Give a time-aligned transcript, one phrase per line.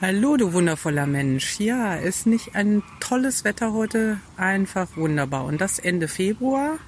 [0.00, 1.58] Hallo, du wundervoller Mensch.
[1.58, 4.20] Ja, ist nicht ein tolles Wetter heute?
[4.36, 5.44] Einfach wunderbar.
[5.44, 6.78] Und das Ende Februar.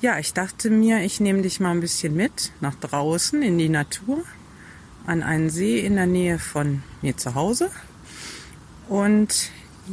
[0.00, 3.68] Ja, ich dachte mir, ich nehme dich mal ein bisschen mit nach draußen in die
[3.68, 4.24] Natur,
[5.04, 7.70] an einen See in der Nähe von mir zu Hause.
[8.88, 9.50] Und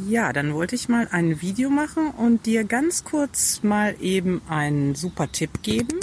[0.08, 4.94] ja, dann wollte ich mal ein Video machen und dir ganz kurz mal eben einen
[4.94, 6.00] super Tipp geben,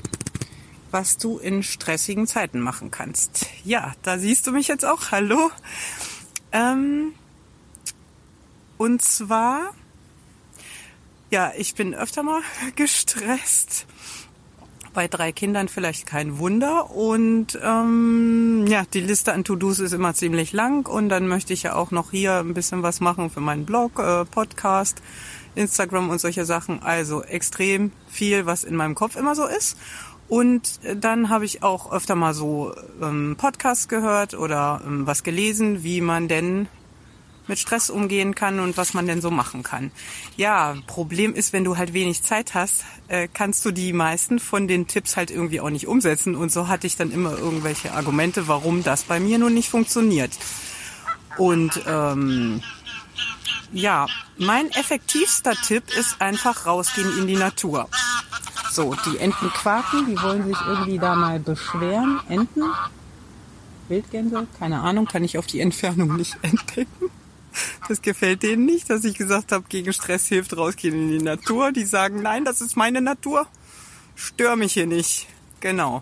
[0.91, 3.48] was du in stressigen Zeiten machen kannst.
[3.66, 5.09] Ja, da siehst du mich jetzt auch.
[5.09, 5.50] Hallo.
[6.52, 7.14] Ähm,
[8.78, 9.74] und zwar,
[11.30, 12.42] ja, ich bin öfter mal
[12.76, 13.86] gestresst.
[14.93, 16.90] Bei drei Kindern vielleicht kein Wunder.
[16.92, 20.88] Und ähm, ja, die Liste an To-Dos ist immer ziemlich lang.
[20.88, 24.00] Und dann möchte ich ja auch noch hier ein bisschen was machen für meinen Blog,
[24.00, 25.02] äh, Podcast,
[25.56, 26.82] Instagram und solche Sachen.
[26.82, 29.78] Also extrem viel, was in meinem Kopf immer so ist.
[30.29, 35.83] Und dann habe ich auch öfter mal so ähm, Podcasts gehört oder ähm, was gelesen,
[35.83, 36.67] wie man denn
[37.47, 39.92] mit Stress umgehen kann und was man denn so machen kann.
[40.38, 44.67] Ja, Problem ist, wenn du halt wenig Zeit hast, äh, kannst du die meisten von
[44.67, 46.36] den Tipps halt irgendwie auch nicht umsetzen.
[46.36, 50.32] Und so hatte ich dann immer irgendwelche Argumente, warum das bei mir nun nicht funktioniert.
[51.38, 52.61] Und ähm,
[53.72, 57.89] ja, mein effektivster Tipp ist einfach rausgehen in die Natur.
[58.80, 62.22] So, die Enten quaken, die wollen sich irgendwie da mal beschweren.
[62.30, 62.64] Enten?
[63.90, 64.48] Wildgänse?
[64.58, 67.12] Keine Ahnung, kann ich auf die Entfernung nicht entdecken.
[67.90, 71.74] Das gefällt denen nicht, dass ich gesagt habe, gegen Stress hilft rausgehen in die Natur.
[71.74, 73.48] Die sagen, nein, das ist meine Natur.
[74.16, 75.28] Stör mich hier nicht.
[75.60, 76.02] Genau.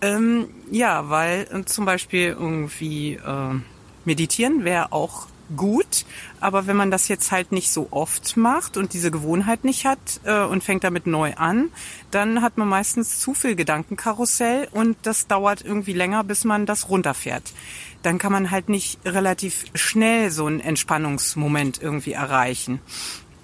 [0.00, 3.60] Ähm, ja, weil äh, zum Beispiel irgendwie äh,
[4.06, 6.04] meditieren wäre auch gut,
[6.40, 10.20] aber wenn man das jetzt halt nicht so oft macht und diese Gewohnheit nicht hat
[10.24, 11.70] äh, und fängt damit neu an,
[12.10, 16.88] dann hat man meistens zu viel Gedankenkarussell und das dauert irgendwie länger, bis man das
[16.88, 17.52] runterfährt.
[18.02, 22.80] Dann kann man halt nicht relativ schnell so einen Entspannungsmoment irgendwie erreichen.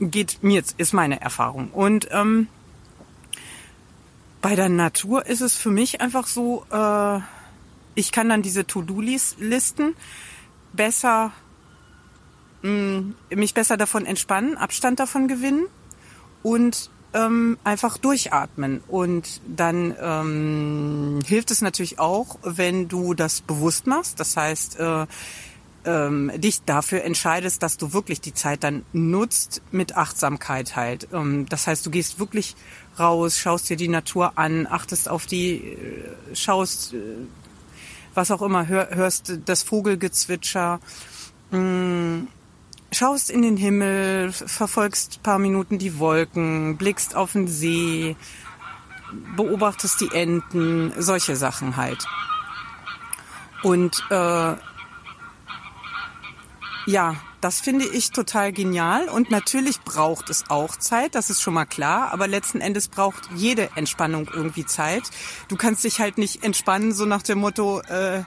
[0.01, 1.71] Geht mir jetzt, ist meine Erfahrung.
[1.71, 2.49] Und ähm,
[4.41, 7.21] bei der Natur ist es für mich einfach so, äh,
[7.95, 9.95] ich kann dann diese To-Do-Listen
[10.73, 11.33] besser
[12.63, 15.67] mh, mich besser davon entspannen, Abstand davon gewinnen
[16.43, 18.83] und ähm, einfach durchatmen.
[18.89, 24.21] Und dann ähm, hilft es natürlich auch, wenn du das bewusst machst.
[24.21, 25.07] Das heißt, äh,
[25.85, 31.09] ähm, dich dafür entscheidest, dass du wirklich die Zeit dann nutzt mit Achtsamkeit halt.
[31.13, 32.55] Ähm, das heißt, du gehst wirklich
[32.99, 36.99] raus, schaust dir die Natur an, achtest auf die, äh, schaust, äh,
[38.15, 40.81] was auch immer, hör, hörst das Vogelgezwitscher.
[41.51, 42.25] Mm,
[42.93, 48.17] schaust in den Himmel, verfolgst paar Minuten die Wolken, blickst auf den See,
[49.37, 52.07] beobachtest die Enten, solche Sachen halt.
[53.63, 54.55] Und äh,
[56.87, 59.09] ja, das finde ich total genial.
[59.09, 62.13] Und natürlich braucht es auch Zeit, das ist schon mal klar.
[62.13, 65.05] Aber letzten Endes braucht jede Entspannung irgendwie Zeit.
[65.49, 68.25] Du kannst dich halt nicht entspannen, so nach dem Motto, äh,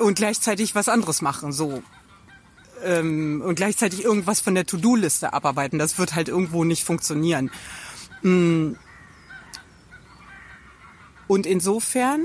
[0.00, 1.52] und gleichzeitig was anderes machen.
[1.52, 1.82] So,
[2.84, 5.78] ähm, und gleichzeitig irgendwas von der To-Do-Liste abarbeiten.
[5.78, 7.50] Das wird halt irgendwo nicht funktionieren.
[8.22, 8.72] Mm.
[11.26, 12.22] Und insofern,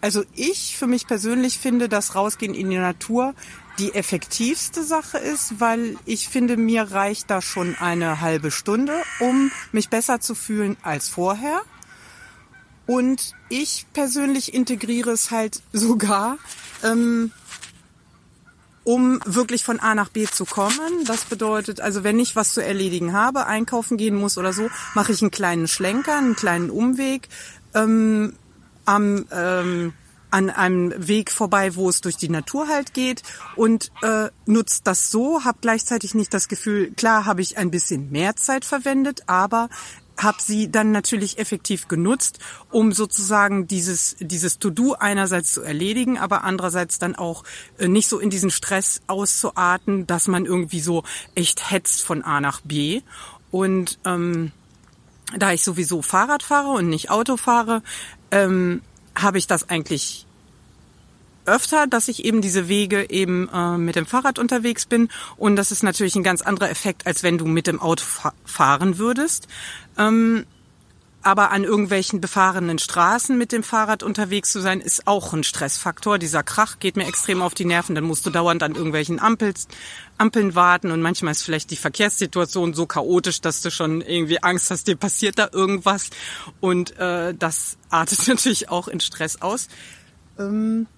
[0.00, 3.34] also ich für mich persönlich finde, dass Rausgehen in die Natur
[3.78, 9.50] die effektivste Sache ist, weil ich finde, mir reicht da schon eine halbe Stunde, um
[9.72, 11.62] mich besser zu fühlen als vorher.
[12.86, 16.38] Und ich persönlich integriere es halt sogar
[16.82, 17.32] ähm,
[18.84, 21.04] um wirklich von A nach B zu kommen.
[21.06, 25.12] Das bedeutet, also wenn ich was zu erledigen habe, einkaufen gehen muss oder so, mache
[25.12, 27.28] ich einen kleinen Schlenker, einen kleinen Umweg
[27.74, 28.34] ähm,
[28.84, 29.92] am ähm,
[30.32, 33.22] an einem Weg vorbei, wo es durch die Natur halt geht
[33.54, 38.10] und äh, nutzt das so, habe gleichzeitig nicht das Gefühl, klar habe ich ein bisschen
[38.10, 39.68] mehr Zeit verwendet, aber
[40.16, 42.38] habe sie dann natürlich effektiv genutzt,
[42.70, 47.44] um sozusagen dieses, dieses To-Do einerseits zu erledigen, aber andererseits dann auch
[47.78, 51.02] äh, nicht so in diesen Stress auszuarten, dass man irgendwie so
[51.34, 53.02] echt hetzt von A nach B.
[53.50, 54.52] Und ähm,
[55.36, 57.82] da ich sowieso Fahrrad fahre und nicht Auto fahre,
[58.30, 58.82] ähm,
[59.14, 60.26] habe ich das eigentlich
[61.46, 65.08] öfter, dass ich eben diese Wege eben äh, mit dem Fahrrad unterwegs bin.
[65.36, 68.32] Und das ist natürlich ein ganz anderer Effekt, als wenn du mit dem Auto fa
[68.44, 69.48] fahren würdest.
[69.98, 70.44] Ähm,
[71.22, 76.18] aber an irgendwelchen befahrenen Straßen mit dem Fahrrad unterwegs zu sein, ist auch ein Stressfaktor.
[76.18, 77.94] Dieser Krach geht mir extrem auf die Nerven.
[77.94, 79.68] Dann musst du dauernd an irgendwelchen Ampels,
[80.18, 84.70] Ampeln warten und manchmal ist vielleicht die Verkehrssituation so chaotisch, dass du schon irgendwie Angst
[84.70, 86.10] hast, dir passiert da irgendwas.
[86.60, 89.68] Und äh, das artet natürlich auch in Stress aus.
[90.38, 90.88] Ähm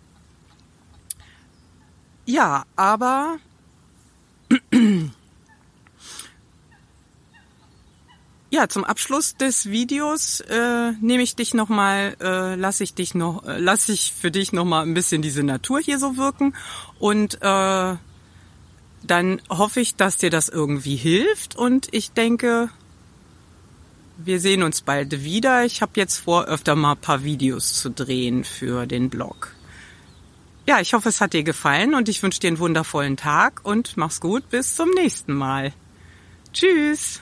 [2.26, 3.38] Ja, aber
[8.50, 13.14] ja, zum Abschluss des Videos äh, nehme ich dich noch mal, äh, lasse ich dich
[13.14, 16.54] noch, äh, lasse ich für dich noch mal ein bisschen diese Natur hier so wirken
[16.98, 17.96] und äh,
[19.06, 22.70] dann hoffe ich, dass dir das irgendwie hilft und ich denke,
[24.16, 25.64] wir sehen uns bald wieder.
[25.64, 29.52] Ich habe jetzt vor, öfter mal ein paar Videos zu drehen für den Blog.
[30.66, 33.96] Ja, ich hoffe, es hat dir gefallen und ich wünsche dir einen wundervollen Tag und
[33.96, 34.48] mach's gut.
[34.48, 35.72] Bis zum nächsten Mal.
[36.54, 37.20] Tschüss.